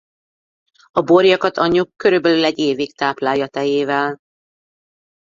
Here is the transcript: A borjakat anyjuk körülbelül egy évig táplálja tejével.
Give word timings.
A 0.91 1.01
borjakat 1.01 1.57
anyjuk 1.57 1.91
körülbelül 1.95 2.43
egy 2.43 2.59
évig 2.59 2.95
táplálja 2.95 3.47
tejével. 3.47 4.17